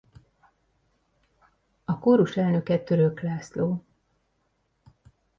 A 1.85 1.99
kórus 1.99 2.37
elnöke 2.37 2.77
Török 2.79 3.21
László. 3.21 3.85